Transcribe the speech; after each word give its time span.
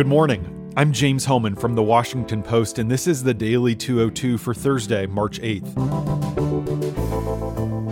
Good 0.00 0.06
morning. 0.06 0.72
I'm 0.78 0.92
James 0.94 1.26
Hohmann 1.26 1.56
from 1.56 1.74
The 1.74 1.82
Washington 1.82 2.42
Post, 2.42 2.78
and 2.78 2.90
this 2.90 3.06
is 3.06 3.22
the 3.22 3.34
Daily 3.34 3.74
202 3.76 4.38
for 4.38 4.54
Thursday, 4.54 5.04
March 5.04 5.38
8th. 5.40 5.76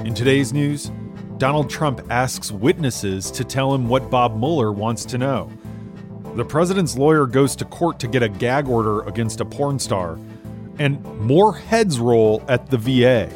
In 0.06 0.14
today's 0.14 0.54
news, 0.54 0.90
Donald 1.36 1.68
Trump 1.68 2.00
asks 2.08 2.50
witnesses 2.50 3.30
to 3.32 3.44
tell 3.44 3.74
him 3.74 3.90
what 3.90 4.08
Bob 4.08 4.38
Mueller 4.38 4.72
wants 4.72 5.04
to 5.04 5.18
know. 5.18 5.52
The 6.34 6.46
president's 6.46 6.96
lawyer 6.96 7.26
goes 7.26 7.54
to 7.56 7.66
court 7.66 7.98
to 8.00 8.08
get 8.08 8.22
a 8.22 8.28
gag 8.30 8.68
order 8.68 9.02
against 9.02 9.42
a 9.42 9.44
porn 9.44 9.78
star, 9.78 10.18
and 10.78 11.04
more 11.20 11.54
heads 11.56 12.00
roll 12.00 12.42
at 12.48 12.70
the 12.70 12.78
VA. 12.78 13.28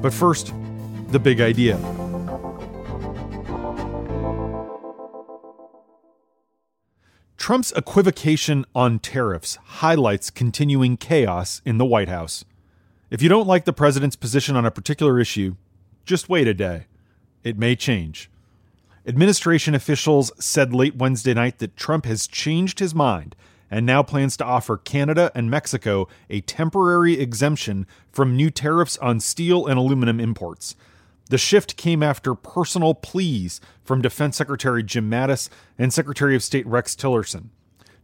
But 0.00 0.14
first, 0.14 0.54
the 1.08 1.18
big 1.18 1.42
idea. 1.42 1.76
Trump's 7.42 7.72
equivocation 7.72 8.64
on 8.72 9.00
tariffs 9.00 9.58
highlights 9.64 10.30
continuing 10.30 10.96
chaos 10.96 11.60
in 11.64 11.76
the 11.76 11.84
White 11.84 12.08
House. 12.08 12.44
If 13.10 13.20
you 13.20 13.28
don't 13.28 13.48
like 13.48 13.64
the 13.64 13.72
president's 13.72 14.14
position 14.14 14.54
on 14.54 14.64
a 14.64 14.70
particular 14.70 15.18
issue, 15.18 15.56
just 16.04 16.28
wait 16.28 16.46
a 16.46 16.54
day. 16.54 16.86
It 17.42 17.58
may 17.58 17.74
change. 17.74 18.30
Administration 19.08 19.74
officials 19.74 20.30
said 20.38 20.72
late 20.72 20.94
Wednesday 20.94 21.34
night 21.34 21.58
that 21.58 21.76
Trump 21.76 22.04
has 22.04 22.28
changed 22.28 22.78
his 22.78 22.94
mind 22.94 23.34
and 23.68 23.84
now 23.84 24.04
plans 24.04 24.36
to 24.36 24.44
offer 24.44 24.76
Canada 24.76 25.32
and 25.34 25.50
Mexico 25.50 26.06
a 26.30 26.42
temporary 26.42 27.18
exemption 27.18 27.88
from 28.12 28.36
new 28.36 28.50
tariffs 28.50 28.96
on 28.98 29.18
steel 29.18 29.66
and 29.66 29.80
aluminum 29.80 30.20
imports. 30.20 30.76
The 31.32 31.38
shift 31.38 31.78
came 31.78 32.02
after 32.02 32.34
personal 32.34 32.92
pleas 32.92 33.58
from 33.82 34.02
Defense 34.02 34.36
Secretary 34.36 34.82
Jim 34.82 35.10
Mattis 35.10 35.48
and 35.78 35.90
Secretary 35.90 36.36
of 36.36 36.42
State 36.42 36.66
Rex 36.66 36.94
Tillerson. 36.94 37.46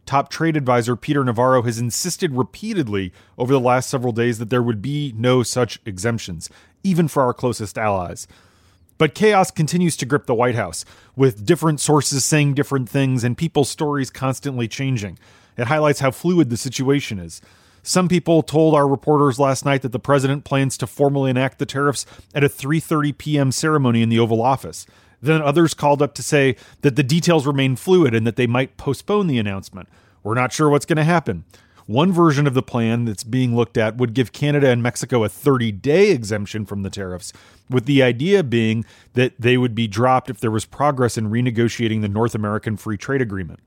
Top 0.07 0.31
trade 0.31 0.57
advisor 0.57 0.95
Peter 0.95 1.23
Navarro 1.23 1.61
has 1.61 1.77
insisted 1.77 2.33
repeatedly 2.33 3.13
over 3.37 3.53
the 3.53 3.59
last 3.59 3.87
several 3.87 4.13
days 4.13 4.39
that 4.39 4.49
there 4.49 4.63
would 4.63 4.81
be 4.81 5.13
no 5.15 5.43
such 5.43 5.79
exemptions, 5.85 6.49
even 6.83 7.07
for 7.07 7.21
our 7.21 7.35
closest 7.35 7.77
allies. 7.77 8.27
But 8.97 9.13
chaos 9.13 9.51
continues 9.51 9.95
to 9.97 10.07
grip 10.07 10.25
the 10.25 10.33
White 10.33 10.55
House, 10.55 10.83
with 11.15 11.45
different 11.45 11.79
sources 11.79 12.25
saying 12.25 12.55
different 12.55 12.89
things 12.89 13.23
and 13.23 13.37
people's 13.37 13.69
stories 13.69 14.09
constantly 14.09 14.67
changing. 14.67 15.19
It 15.55 15.67
highlights 15.67 15.99
how 15.99 16.09
fluid 16.09 16.49
the 16.49 16.57
situation 16.57 17.19
is. 17.19 17.41
Some 17.83 18.07
people 18.07 18.43
told 18.43 18.75
our 18.75 18.87
reporters 18.87 19.39
last 19.39 19.65
night 19.65 19.81
that 19.81 19.91
the 19.91 19.99
president 19.99 20.43
plans 20.43 20.77
to 20.77 20.87
formally 20.87 21.29
enact 21.29 21.59
the 21.59 21.65
tariffs 21.65 22.05
at 22.33 22.43
a 22.43 22.49
3:30 22.49 23.17
p.m. 23.17 23.51
ceremony 23.51 24.01
in 24.01 24.09
the 24.09 24.19
Oval 24.19 24.41
Office. 24.41 24.85
Then 25.21 25.41
others 25.41 25.73
called 25.73 26.01
up 26.01 26.13
to 26.15 26.23
say 26.23 26.55
that 26.81 26.95
the 26.95 27.03
details 27.03 27.45
remain 27.45 27.75
fluid 27.75 28.13
and 28.13 28.25
that 28.25 28.35
they 28.35 28.47
might 28.47 28.77
postpone 28.77 29.27
the 29.27 29.37
announcement. 29.37 29.89
We're 30.23 30.33
not 30.33 30.53
sure 30.53 30.69
what's 30.69 30.85
going 30.85 30.97
to 30.97 31.03
happen. 31.03 31.43
One 31.89 32.11
version 32.11 32.45
of 32.45 32.53
the 32.53 32.61
plan 32.61 33.05
that's 33.05 33.23
being 33.23 33.55
looked 33.55 33.75
at 33.75 33.97
would 33.97 34.13
give 34.13 34.31
Canada 34.31 34.69
and 34.69 34.83
Mexico 34.83 35.23
a 35.23 35.29
30 35.29 35.71
day 35.71 36.11
exemption 36.11 36.65
from 36.65 36.83
the 36.83 36.89
tariffs, 36.91 37.33
with 37.67 37.85
the 37.85 38.03
idea 38.03 38.43
being 38.43 38.85
that 39.13 39.33
they 39.39 39.57
would 39.57 39.73
be 39.73 39.87
dropped 39.87 40.29
if 40.29 40.39
there 40.39 40.51
was 40.51 40.65
progress 40.65 41.17
in 41.17 41.31
renegotiating 41.31 42.01
the 42.01 42.07
North 42.07 42.35
American 42.35 42.77
Free 42.77 42.97
Trade 42.97 43.21
Agreement. 43.21 43.59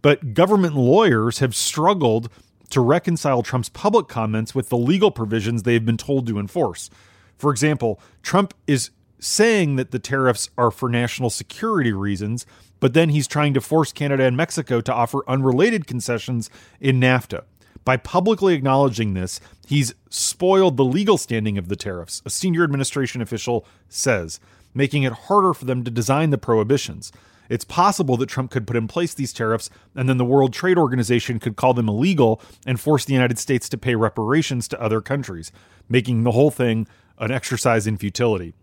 But 0.00 0.32
government 0.32 0.76
lawyers 0.76 1.40
have 1.40 1.54
struggled 1.54 2.30
to 2.70 2.80
reconcile 2.80 3.42
Trump's 3.42 3.68
public 3.68 4.08
comments 4.08 4.54
with 4.54 4.68
the 4.68 4.76
legal 4.76 5.10
provisions 5.10 5.62
they 5.62 5.74
have 5.74 5.86
been 5.86 5.96
told 5.96 6.26
to 6.26 6.38
enforce. 6.38 6.90
For 7.36 7.50
example, 7.50 8.00
Trump 8.22 8.54
is 8.66 8.90
saying 9.20 9.76
that 9.76 9.90
the 9.90 9.98
tariffs 9.98 10.50
are 10.56 10.70
for 10.70 10.88
national 10.88 11.30
security 11.30 11.92
reasons, 11.92 12.46
but 12.80 12.94
then 12.94 13.08
he's 13.08 13.26
trying 13.26 13.54
to 13.54 13.60
force 13.60 13.92
Canada 13.92 14.24
and 14.24 14.36
Mexico 14.36 14.80
to 14.80 14.94
offer 14.94 15.28
unrelated 15.28 15.86
concessions 15.86 16.50
in 16.80 17.00
NAFTA. 17.00 17.44
By 17.84 17.96
publicly 17.96 18.54
acknowledging 18.54 19.14
this, 19.14 19.40
he's 19.66 19.94
spoiled 20.10 20.76
the 20.76 20.84
legal 20.84 21.16
standing 21.16 21.56
of 21.58 21.68
the 21.68 21.76
tariffs, 21.76 22.22
a 22.24 22.30
senior 22.30 22.62
administration 22.62 23.22
official 23.22 23.66
says, 23.88 24.40
making 24.74 25.04
it 25.04 25.12
harder 25.12 25.54
for 25.54 25.64
them 25.64 25.84
to 25.84 25.90
design 25.90 26.30
the 26.30 26.38
prohibitions. 26.38 27.12
It's 27.48 27.64
possible 27.64 28.16
that 28.18 28.28
Trump 28.28 28.50
could 28.50 28.66
put 28.66 28.76
in 28.76 28.88
place 28.88 29.14
these 29.14 29.32
tariffs 29.32 29.70
and 29.94 30.08
then 30.08 30.18
the 30.18 30.24
World 30.24 30.52
Trade 30.52 30.78
Organization 30.78 31.38
could 31.38 31.56
call 31.56 31.74
them 31.74 31.88
illegal 31.88 32.40
and 32.66 32.78
force 32.78 33.04
the 33.04 33.14
United 33.14 33.38
States 33.38 33.68
to 33.70 33.78
pay 33.78 33.94
reparations 33.94 34.68
to 34.68 34.80
other 34.80 35.00
countries, 35.00 35.50
making 35.88 36.24
the 36.24 36.32
whole 36.32 36.50
thing 36.50 36.86
an 37.18 37.30
exercise 37.30 37.86
in 37.86 37.96
futility. 37.96 38.54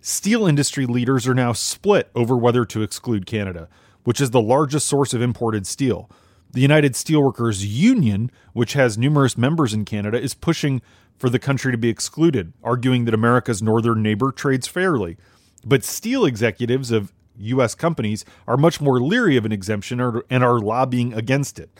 Steel 0.00 0.46
industry 0.46 0.86
leaders 0.86 1.28
are 1.28 1.34
now 1.34 1.52
split 1.52 2.10
over 2.14 2.36
whether 2.36 2.64
to 2.64 2.82
exclude 2.82 3.26
Canada, 3.26 3.68
which 4.04 4.20
is 4.20 4.30
the 4.30 4.40
largest 4.40 4.86
source 4.86 5.12
of 5.12 5.20
imported 5.20 5.66
steel. 5.66 6.10
The 6.52 6.62
United 6.62 6.94
Steelworkers 6.94 7.64
Union, 7.64 8.30
which 8.54 8.72
has 8.72 8.98
numerous 8.98 9.36
members 9.36 9.74
in 9.74 9.84
Canada, 9.84 10.20
is 10.20 10.34
pushing 10.34 10.82
for 11.16 11.28
the 11.28 11.38
country 11.38 11.70
to 11.70 11.78
be 11.78 11.90
excluded, 11.90 12.54
arguing 12.64 13.04
that 13.04 13.14
America's 13.14 13.62
northern 13.62 14.02
neighbor 14.02 14.32
trades 14.32 14.66
fairly. 14.66 15.18
But 15.64 15.84
steel 15.84 16.24
executives 16.24 16.90
of 16.90 17.12
U.S. 17.40 17.74
companies 17.74 18.24
are 18.46 18.56
much 18.56 18.80
more 18.80 19.00
leery 19.00 19.36
of 19.36 19.44
an 19.44 19.52
exemption 19.52 20.22
and 20.30 20.44
are 20.44 20.58
lobbying 20.58 21.12
against 21.14 21.58
it. 21.58 21.70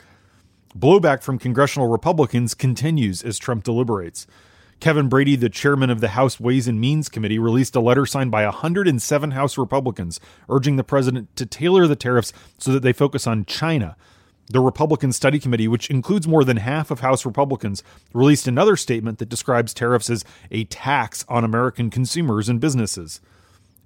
Blowback 0.77 1.23
from 1.23 1.39
congressional 1.39 1.89
Republicans 1.89 2.55
continues 2.55 3.23
as 3.23 3.39
Trump 3.39 3.65
deliberates. 3.65 4.27
Kevin 4.79 5.09
Brady, 5.09 5.37
the 5.37 5.51
chairman 5.51 5.91
of 5.91 6.01
the 6.01 6.09
House 6.09 6.41
Ways 6.41 6.67
and 6.67 6.81
Means 6.81 7.11
Committee, 7.11 7.39
released 7.39 7.77
a 7.77 7.81
letter 7.81 8.07
signed 8.07 8.31
by 8.31 8.45
107 8.45 9.33
House 9.33 9.59
Republicans 9.59 10.21
urging 10.49 10.77
the 10.77 10.85
president 10.85 11.35
to 11.37 11.45
tailor 11.45 11.87
the 11.87 11.97
tariffs 11.97 12.33
so 12.59 12.73
that 12.73 12.81
they 12.81 12.95
focus 12.95 13.27
on 13.27 13.45
China. 13.45 13.97
The 14.49 14.61
Republican 14.61 15.13
Study 15.13 15.39
Committee, 15.39 15.69
which 15.69 15.91
includes 15.91 16.27
more 16.27 16.45
than 16.45 16.57
half 16.57 16.91
of 16.91 17.01
House 17.01 17.27
Republicans, 17.27 17.83
released 18.15 18.49
another 18.49 18.75
statement 18.75 19.19
that 19.19 19.29
describes 19.29 19.75
tariffs 19.75 20.09
as 20.09 20.25
a 20.51 20.65
tax 20.65 21.27
on 21.29 21.45
American 21.45 21.91
consumers 21.91 22.49
and 22.49 22.59
businesses. 22.59 23.21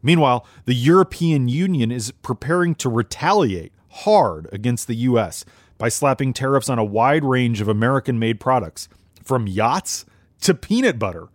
Meanwhile, 0.05 0.47
the 0.67 0.75
European 0.75 1.49
Union 1.49 1.91
is 1.91 2.13
preparing 2.23 2.75
to 2.77 2.91
retaliate 2.91 3.73
hard 3.89 4.49
against 4.53 4.87
the 4.87 4.97
U.S. 4.97 5.47
by 5.79 5.89
slapping 5.89 6.35
tariffs 6.35 6.69
on 6.69 6.79
a 6.79 6.85
wide 6.85 7.25
range 7.25 7.63
of 7.63 7.69
American 7.69 8.19
made 8.19 8.39
products, 8.39 8.87
from 9.23 9.47
yachts 9.47 10.05
to 10.43 10.53
peanut 10.53 10.99
butter. 10.99 11.29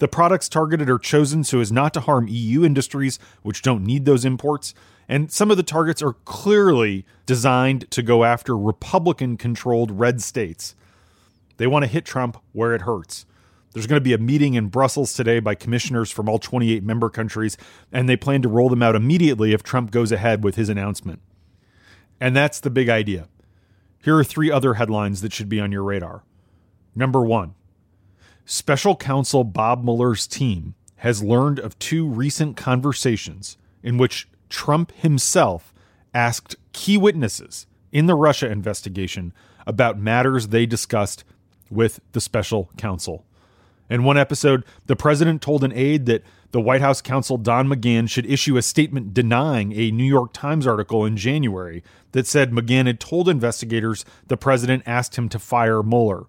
The 0.00 0.08
products 0.08 0.50
targeted 0.50 0.90
are 0.90 0.98
chosen 0.98 1.44
so 1.44 1.60
as 1.60 1.72
not 1.72 1.94
to 1.94 2.00
harm 2.00 2.28
EU 2.28 2.62
industries, 2.62 3.18
which 3.42 3.62
don't 3.62 3.84
need 3.84 4.04
those 4.04 4.26
imports. 4.26 4.74
And 5.08 5.32
some 5.32 5.50
of 5.50 5.56
the 5.56 5.62
targets 5.62 6.02
are 6.02 6.12
clearly 6.24 7.06
designed 7.24 7.90
to 7.90 8.02
go 8.02 8.24
after 8.24 8.56
Republican 8.56 9.38
controlled 9.38 9.98
red 9.98 10.20
states. 10.20 10.74
They 11.56 11.66
want 11.66 11.84
to 11.84 11.90
hit 11.90 12.04
Trump 12.04 12.36
where 12.52 12.74
it 12.74 12.82
hurts. 12.82 13.24
There's 13.72 13.86
going 13.86 14.00
to 14.00 14.04
be 14.04 14.12
a 14.12 14.18
meeting 14.18 14.54
in 14.54 14.66
Brussels 14.66 15.12
today 15.12 15.38
by 15.38 15.54
commissioners 15.54 16.10
from 16.10 16.28
all 16.28 16.38
28 16.38 16.82
member 16.82 17.08
countries, 17.08 17.56
and 17.92 18.08
they 18.08 18.16
plan 18.16 18.42
to 18.42 18.48
roll 18.48 18.68
them 18.68 18.82
out 18.82 18.96
immediately 18.96 19.52
if 19.52 19.62
Trump 19.62 19.90
goes 19.92 20.10
ahead 20.10 20.42
with 20.42 20.56
his 20.56 20.68
announcement. 20.68 21.20
And 22.20 22.34
that's 22.34 22.60
the 22.60 22.70
big 22.70 22.88
idea. 22.88 23.28
Here 24.02 24.16
are 24.16 24.24
three 24.24 24.50
other 24.50 24.74
headlines 24.74 25.20
that 25.20 25.32
should 25.32 25.48
be 25.48 25.60
on 25.60 25.72
your 25.72 25.84
radar. 25.84 26.24
Number 26.94 27.22
one 27.22 27.54
Special 28.44 28.96
counsel 28.96 29.44
Bob 29.44 29.84
Mueller's 29.84 30.26
team 30.26 30.74
has 30.96 31.22
learned 31.22 31.60
of 31.60 31.78
two 31.78 32.08
recent 32.08 32.56
conversations 32.56 33.56
in 33.82 33.96
which 33.96 34.28
Trump 34.48 34.90
himself 34.92 35.72
asked 36.12 36.56
key 36.72 36.98
witnesses 36.98 37.66
in 37.92 38.06
the 38.06 38.16
Russia 38.16 38.50
investigation 38.50 39.32
about 39.66 39.98
matters 39.98 40.48
they 40.48 40.66
discussed 40.66 41.22
with 41.70 42.00
the 42.12 42.20
special 42.20 42.70
counsel. 42.76 43.24
In 43.90 44.04
one 44.04 44.16
episode, 44.16 44.64
the 44.86 44.94
president 44.94 45.42
told 45.42 45.64
an 45.64 45.72
aide 45.72 46.06
that 46.06 46.22
the 46.52 46.60
White 46.60 46.80
House 46.80 47.02
counsel 47.02 47.36
Don 47.36 47.66
McGahn 47.66 48.08
should 48.08 48.24
issue 48.24 48.56
a 48.56 48.62
statement 48.62 49.12
denying 49.12 49.72
a 49.72 49.90
New 49.90 50.04
York 50.04 50.32
Times 50.32 50.64
article 50.64 51.04
in 51.04 51.16
January 51.16 51.82
that 52.12 52.28
said 52.28 52.52
McGahn 52.52 52.86
had 52.86 53.00
told 53.00 53.28
investigators 53.28 54.04
the 54.28 54.36
president 54.36 54.84
asked 54.86 55.16
him 55.16 55.28
to 55.28 55.40
fire 55.40 55.82
Mueller. 55.82 56.26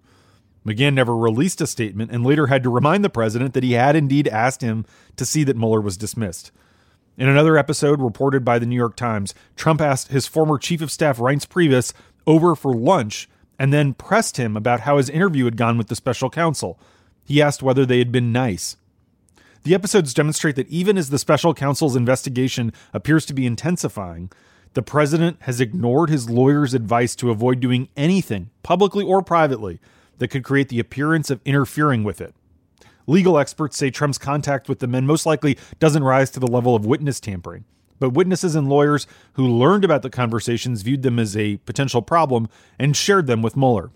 McGahn 0.66 0.94
never 0.94 1.16
released 1.16 1.60
a 1.60 1.66
statement 1.68 2.10
and 2.10 2.26
later 2.26 2.48
had 2.48 2.64
to 2.64 2.70
remind 2.70 3.04
the 3.04 3.10
president 3.10 3.54
that 3.54 3.64
he 3.64 3.72
had 3.72 3.94
indeed 3.94 4.26
asked 4.26 4.62
him 4.62 4.84
to 5.16 5.24
see 5.24 5.44
that 5.44 5.56
Mueller 5.56 5.80
was 5.80 5.96
dismissed. 5.96 6.50
In 7.16 7.28
another 7.28 7.56
episode 7.56 8.00
reported 8.00 8.44
by 8.44 8.58
the 8.58 8.66
New 8.66 8.76
York 8.76 8.96
Times, 8.96 9.34
Trump 9.54 9.80
asked 9.80 10.08
his 10.08 10.26
former 10.26 10.58
chief 10.58 10.80
of 10.82 10.90
staff 10.90 11.18
Reince 11.18 11.46
Priebus 11.46 11.92
over 12.26 12.56
for 12.56 12.74
lunch 12.74 13.28
and 13.58 13.72
then 13.72 13.94
pressed 13.94 14.36
him 14.36 14.56
about 14.56 14.80
how 14.80 14.96
his 14.96 15.10
interview 15.10 15.44
had 15.44 15.56
gone 15.56 15.78
with 15.78 15.88
the 15.88 15.94
special 15.94 16.30
counsel. 16.30 16.80
He 17.24 17.42
asked 17.42 17.62
whether 17.62 17.86
they 17.86 17.98
had 17.98 18.12
been 18.12 18.32
nice. 18.32 18.76
The 19.64 19.74
episodes 19.74 20.14
demonstrate 20.14 20.56
that 20.56 20.68
even 20.68 20.98
as 20.98 21.10
the 21.10 21.18
special 21.18 21.54
counsel's 21.54 21.94
investigation 21.94 22.72
appears 22.92 23.24
to 23.26 23.34
be 23.34 23.46
intensifying, 23.46 24.30
the 24.74 24.82
president 24.82 25.36
has 25.42 25.60
ignored 25.60 26.10
his 26.10 26.30
lawyer's 26.30 26.74
advice 26.74 27.14
to 27.16 27.30
avoid 27.30 27.60
doing 27.60 27.88
anything, 27.96 28.50
publicly 28.62 29.04
or 29.04 29.22
privately, 29.22 29.80
that 30.18 30.28
could 30.28 30.44
create 30.44 30.68
the 30.68 30.80
appearance 30.80 31.30
of 31.30 31.40
interfering 31.44 32.04
with 32.04 32.20
it. 32.20 32.34
Legal 33.06 33.38
experts 33.38 33.76
say 33.76 33.90
Trump's 33.90 34.18
contact 34.18 34.68
with 34.68 34.78
the 34.78 34.86
men 34.86 35.06
most 35.06 35.26
likely 35.26 35.58
doesn't 35.78 36.04
rise 36.04 36.30
to 36.30 36.40
the 36.40 36.46
level 36.46 36.74
of 36.74 36.86
witness 36.86 37.20
tampering, 37.20 37.64
but 37.98 38.10
witnesses 38.10 38.54
and 38.54 38.68
lawyers 38.68 39.06
who 39.34 39.46
learned 39.46 39.84
about 39.84 40.02
the 40.02 40.10
conversations 40.10 40.82
viewed 40.82 41.02
them 41.02 41.18
as 41.18 41.36
a 41.36 41.56
potential 41.58 42.02
problem 42.02 42.48
and 42.78 42.96
shared 42.96 43.26
them 43.26 43.42
with 43.42 43.56
Mueller. 43.56 43.90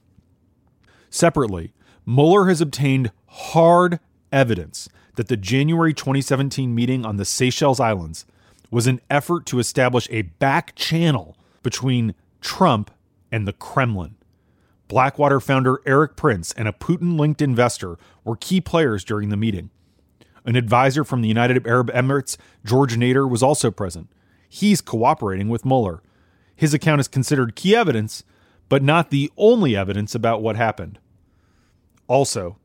Separately, 1.11 1.73
Mueller 2.09 2.47
has 2.47 2.61
obtained 2.61 3.11
hard 3.27 3.99
evidence 4.31 4.89
that 5.17 5.27
the 5.27 5.37
January 5.37 5.93
2017 5.93 6.73
meeting 6.73 7.05
on 7.05 7.17
the 7.17 7.25
Seychelles 7.25 7.81
Islands 7.81 8.25
was 8.71 8.87
an 8.87 9.01
effort 9.11 9.45
to 9.47 9.59
establish 9.59 10.07
a 10.11 10.23
back 10.23 10.77
channel 10.77 11.37
between 11.65 12.15
Trump 12.41 12.93
and 13.33 13.47
the 13.47 13.53
Kremlin. 13.53 14.15
Blackwater 14.87 15.41
founder 15.41 15.81
Erik 15.85 16.15
Prince 16.15 16.53
and 16.53 16.69
a 16.69 16.73
Putin 16.73 17.19
linked 17.19 17.43
investor 17.43 17.99
were 18.23 18.37
key 18.37 18.61
players 18.61 19.03
during 19.03 19.31
the 19.31 19.37
meeting. 19.37 19.71
An 20.45 20.55
advisor 20.55 21.03
from 21.03 21.23
the 21.23 21.29
United 21.29 21.67
Arab 21.67 21.91
Emirates, 21.91 22.37
George 22.65 22.95
Nader, 22.95 23.29
was 23.29 23.43
also 23.43 23.73
present. 23.73 24.09
He's 24.49 24.81
cooperating 24.81 25.49
with 25.49 25.65
Mueller. 25.65 26.03
His 26.55 26.73
account 26.73 27.01
is 27.01 27.09
considered 27.09 27.57
key 27.57 27.75
evidence, 27.75 28.23
but 28.69 28.85
not 28.85 29.11
the 29.11 29.33
only 29.37 29.75
evidence 29.75 30.15
about 30.15 30.41
what 30.41 30.55
happened. 30.55 31.01
Also, 32.09 32.59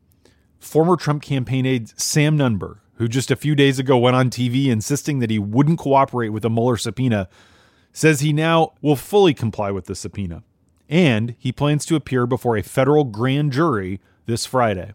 former 0.58 0.96
Trump 0.96 1.22
campaign 1.22 1.66
aide 1.66 1.98
Sam 2.00 2.38
Nunberg, 2.38 2.78
who 2.94 3.08
just 3.08 3.30
a 3.30 3.36
few 3.36 3.54
days 3.54 3.78
ago 3.78 3.98
went 3.98 4.16
on 4.16 4.30
TV 4.30 4.66
insisting 4.66 5.18
that 5.18 5.30
he 5.30 5.38
wouldn't 5.38 5.78
cooperate 5.78 6.30
with 6.30 6.44
a 6.44 6.50
Mueller 6.50 6.76
subpoena, 6.76 7.28
says 7.92 8.20
he 8.20 8.32
now 8.32 8.72
will 8.80 8.96
fully 8.96 9.34
comply 9.34 9.70
with 9.70 9.86
the 9.86 9.94
subpoena. 9.94 10.42
And 10.88 11.34
he 11.38 11.52
plans 11.52 11.84
to 11.86 11.96
appear 11.96 12.26
before 12.26 12.56
a 12.56 12.62
federal 12.62 13.04
grand 13.04 13.52
jury 13.52 14.00
this 14.26 14.46
Friday. 14.46 14.92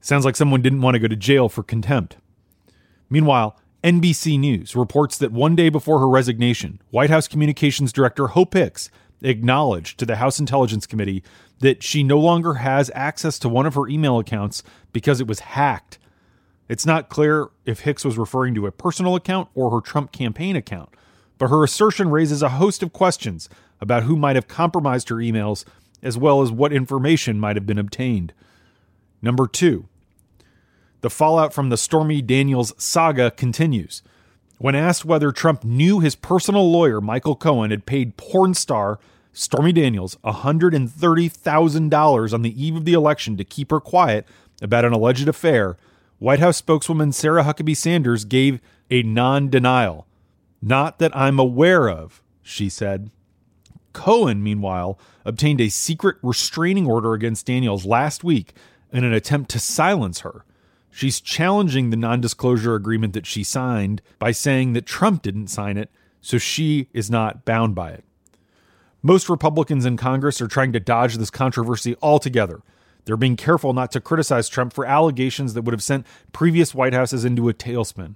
Sounds 0.00 0.24
like 0.24 0.36
someone 0.36 0.62
didn't 0.62 0.82
want 0.82 0.94
to 0.94 0.98
go 0.98 1.08
to 1.08 1.16
jail 1.16 1.48
for 1.48 1.62
contempt. 1.62 2.16
Meanwhile, 3.10 3.58
NBC 3.82 4.38
News 4.38 4.74
reports 4.74 5.18
that 5.18 5.32
one 5.32 5.54
day 5.54 5.68
before 5.68 5.98
her 5.98 6.08
resignation, 6.08 6.80
White 6.90 7.10
House 7.10 7.28
Communications 7.28 7.92
Director 7.92 8.28
Hope 8.28 8.54
Hicks 8.54 8.90
acknowledged 9.24 9.98
to 9.98 10.06
the 10.06 10.16
House 10.16 10.38
Intelligence 10.38 10.86
Committee 10.86 11.22
that 11.60 11.82
she 11.82 12.02
no 12.02 12.18
longer 12.18 12.54
has 12.54 12.90
access 12.94 13.38
to 13.40 13.48
one 13.48 13.66
of 13.66 13.74
her 13.74 13.88
email 13.88 14.18
accounts 14.18 14.62
because 14.92 15.20
it 15.20 15.26
was 15.26 15.40
hacked. 15.40 15.98
It's 16.68 16.86
not 16.86 17.08
clear 17.08 17.48
if 17.64 17.80
Hicks 17.80 18.04
was 18.04 18.18
referring 18.18 18.54
to 18.54 18.66
a 18.66 18.72
personal 18.72 19.16
account 19.16 19.48
or 19.54 19.70
her 19.70 19.80
Trump 19.80 20.12
campaign 20.12 20.56
account, 20.56 20.90
but 21.38 21.50
her 21.50 21.64
assertion 21.64 22.08
raises 22.10 22.42
a 22.42 22.50
host 22.50 22.82
of 22.82 22.92
questions 22.92 23.48
about 23.80 24.04
who 24.04 24.16
might 24.16 24.36
have 24.36 24.48
compromised 24.48 25.08
her 25.08 25.16
emails 25.16 25.64
as 26.02 26.18
well 26.18 26.42
as 26.42 26.50
what 26.50 26.72
information 26.72 27.40
might 27.40 27.56
have 27.56 27.66
been 27.66 27.78
obtained. 27.78 28.32
Number 29.22 29.46
two, 29.46 29.88
the 31.00 31.10
fallout 31.10 31.52
from 31.52 31.68
the 31.70 31.76
Stormy 31.76 32.22
Daniels 32.22 32.72
saga 32.78 33.30
continues. 33.30 34.02
When 34.58 34.74
asked 34.74 35.04
whether 35.04 35.32
Trump 35.32 35.64
knew 35.64 36.00
his 36.00 36.14
personal 36.14 36.70
lawyer, 36.70 37.00
Michael 37.00 37.36
Cohen, 37.36 37.70
had 37.70 37.86
paid 37.86 38.16
porn 38.16 38.54
star 38.54 38.98
Stormy 39.34 39.72
Daniels 39.72 40.16
$130,000 40.24 42.32
on 42.32 42.42
the 42.42 42.64
eve 42.64 42.76
of 42.76 42.84
the 42.84 42.92
election 42.92 43.36
to 43.36 43.44
keep 43.44 43.72
her 43.72 43.80
quiet 43.80 44.24
about 44.62 44.84
an 44.84 44.92
alleged 44.92 45.26
affair, 45.26 45.76
White 46.18 46.38
House 46.38 46.56
spokeswoman 46.56 47.10
Sarah 47.12 47.42
Huckabee 47.42 47.76
Sanders 47.76 48.24
gave 48.24 48.60
a 48.90 49.02
non 49.02 49.50
denial. 49.50 50.06
Not 50.62 51.00
that 51.00 51.16
I'm 51.16 51.40
aware 51.40 51.90
of, 51.90 52.22
she 52.42 52.68
said. 52.68 53.10
Cohen, 53.92 54.40
meanwhile, 54.42 54.98
obtained 55.24 55.60
a 55.60 55.68
secret 55.68 56.16
restraining 56.22 56.86
order 56.86 57.12
against 57.12 57.46
Daniels 57.46 57.84
last 57.84 58.24
week 58.24 58.54
in 58.92 59.04
an 59.04 59.12
attempt 59.12 59.50
to 59.50 59.58
silence 59.58 60.20
her. 60.20 60.44
She's 60.90 61.20
challenging 61.20 61.90
the 61.90 61.96
non 61.96 62.20
disclosure 62.20 62.76
agreement 62.76 63.14
that 63.14 63.26
she 63.26 63.42
signed 63.42 64.00
by 64.20 64.30
saying 64.30 64.74
that 64.74 64.86
Trump 64.86 65.22
didn't 65.22 65.48
sign 65.48 65.76
it, 65.76 65.90
so 66.20 66.38
she 66.38 66.88
is 66.92 67.10
not 67.10 67.44
bound 67.44 67.74
by 67.74 67.90
it. 67.90 68.04
Most 69.06 69.28
Republicans 69.28 69.84
in 69.84 69.98
Congress 69.98 70.40
are 70.40 70.48
trying 70.48 70.72
to 70.72 70.80
dodge 70.80 71.18
this 71.18 71.28
controversy 71.28 71.94
altogether. 72.00 72.62
They're 73.04 73.18
being 73.18 73.36
careful 73.36 73.74
not 73.74 73.92
to 73.92 74.00
criticize 74.00 74.48
Trump 74.48 74.72
for 74.72 74.86
allegations 74.86 75.52
that 75.52 75.60
would 75.60 75.74
have 75.74 75.82
sent 75.82 76.06
previous 76.32 76.74
White 76.74 76.94
Houses 76.94 77.22
into 77.22 77.50
a 77.50 77.52
tailspin. 77.52 78.14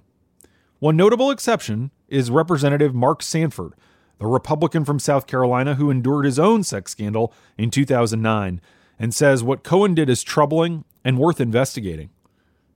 One 0.79 0.97
notable 0.97 1.29
exception 1.29 1.91
is 2.07 2.31
Representative 2.31 2.95
Mark 2.95 3.21
Sanford, 3.21 3.73
the 4.17 4.25
Republican 4.25 4.83
from 4.83 4.97
South 4.97 5.27
Carolina 5.27 5.75
who 5.75 5.91
endured 5.91 6.25
his 6.25 6.39
own 6.39 6.63
sex 6.63 6.93
scandal 6.93 7.31
in 7.55 7.69
2009 7.69 8.59
and 8.97 9.13
says 9.13 9.43
what 9.43 9.63
Cohen 9.63 9.93
did 9.93 10.09
is 10.09 10.23
troubling 10.23 10.85
and 11.05 11.19
worth 11.19 11.39
investigating. 11.39 12.09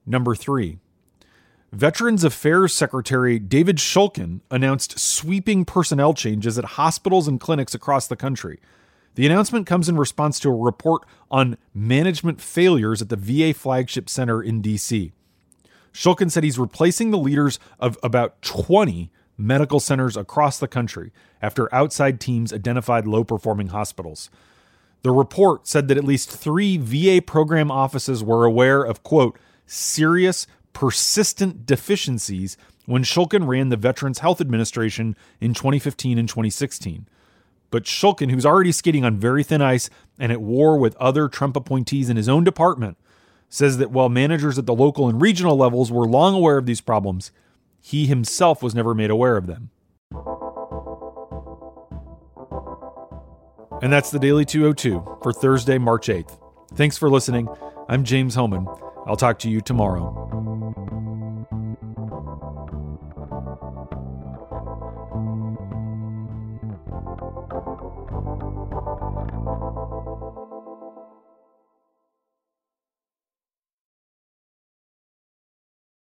Number 0.05 0.35
three, 0.35 0.77
Veterans 1.73 2.23
Affairs 2.23 2.71
Secretary 2.71 3.39
David 3.39 3.77
Shulkin 3.77 4.41
announced 4.51 4.99
sweeping 4.99 5.65
personnel 5.65 6.13
changes 6.13 6.59
at 6.59 6.63
hospitals 6.63 7.27
and 7.27 7.39
clinics 7.39 7.73
across 7.73 8.05
the 8.05 8.15
country. 8.15 8.59
The 9.15 9.25
announcement 9.25 9.65
comes 9.65 9.89
in 9.89 9.97
response 9.97 10.39
to 10.41 10.49
a 10.49 10.55
report 10.55 11.01
on 11.31 11.57
management 11.73 12.39
failures 12.39 13.01
at 13.01 13.09
the 13.09 13.15
VA 13.15 13.55
flagship 13.55 14.07
center 14.07 14.39
in 14.39 14.61
D.C. 14.61 15.13
Shulkin 15.91 16.29
said 16.29 16.43
he's 16.43 16.59
replacing 16.59 17.09
the 17.09 17.17
leaders 17.17 17.57
of 17.79 17.97
about 18.03 18.39
20 18.43 19.11
medical 19.35 19.79
centers 19.79 20.15
across 20.15 20.59
the 20.59 20.67
country 20.67 21.11
after 21.41 21.73
outside 21.73 22.19
teams 22.19 22.53
identified 22.53 23.07
low 23.07 23.23
performing 23.23 23.69
hospitals. 23.69 24.29
The 25.01 25.09
report 25.09 25.67
said 25.67 25.87
that 25.87 25.97
at 25.97 26.03
least 26.03 26.29
three 26.29 26.77
VA 26.77 27.19
program 27.19 27.71
offices 27.71 28.23
were 28.23 28.45
aware 28.45 28.83
of, 28.83 29.01
quote, 29.01 29.39
serious, 29.65 30.45
persistent 30.73 31.65
deficiencies 31.65 32.57
when 32.85 33.03
Shulkin 33.03 33.47
ran 33.47 33.69
the 33.69 33.77
Veterans 33.77 34.19
Health 34.19 34.41
Administration 34.41 35.15
in 35.39 35.53
2015 35.53 36.17
and 36.17 36.27
2016. 36.27 37.07
But 37.71 37.85
Shulkin, 37.85 38.29
who's 38.29 38.45
already 38.45 38.71
skating 38.71 39.03
on 39.03 39.17
very 39.17 39.43
thin 39.43 39.61
ice 39.61 39.89
and 40.19 40.31
at 40.31 40.41
war 40.41 40.77
with 40.77 40.95
other 40.97 41.27
Trump 41.27 41.55
appointees 41.55 42.09
in 42.09 42.17
his 42.17 42.29
own 42.29 42.43
department, 42.43 42.97
says 43.49 43.77
that 43.77 43.91
while 43.91 44.09
managers 44.09 44.57
at 44.57 44.65
the 44.65 44.75
local 44.75 45.07
and 45.07 45.21
regional 45.21 45.55
levels 45.55 45.91
were 45.91 46.05
long 46.05 46.35
aware 46.35 46.57
of 46.57 46.65
these 46.65 46.81
problems, 46.81 47.31
he 47.81 48.05
himself 48.05 48.61
was 48.61 48.75
never 48.75 48.93
made 48.93 49.09
aware 49.09 49.37
of 49.37 49.47
them. 49.47 49.69
And 53.81 53.91
that's 53.91 54.11
the 54.11 54.19
Daily 54.19 54.45
202 54.45 55.19
for 55.21 55.33
Thursday, 55.33 55.77
March 55.77 56.07
8th. 56.07 56.39
Thanks 56.75 56.97
for 56.97 57.09
listening. 57.09 57.49
I'm 57.89 58.03
James 58.03 58.35
Hohmann. 58.35 58.67
I'll 59.05 59.17
talk 59.17 59.39
to 59.39 59.49
you 59.49 59.61
tomorrow. 59.61 60.22